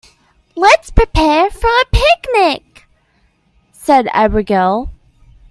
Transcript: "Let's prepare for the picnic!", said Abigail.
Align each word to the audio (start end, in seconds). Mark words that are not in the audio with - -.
"Let's 0.55 0.89
prepare 0.89 1.51
for 1.51 1.59
the 1.61 1.85
picnic!", 1.91 2.87
said 3.71 4.07
Abigail. 4.13 4.89